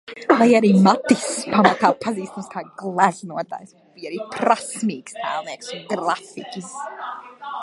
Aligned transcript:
Lai 0.37 0.45
arī 0.59 0.69
Matiss 0.85 1.27
pamatā 1.51 1.91
pazīstams 2.05 2.49
kā 2.55 2.63
gleznotājs, 2.81 3.77
viņš 3.77 3.99
bija 3.99 4.11
arī 4.13 4.19
prasmīgs 4.39 5.19
tēlnieks 5.21 5.73
un 5.79 5.87
grafiķis. 5.95 6.75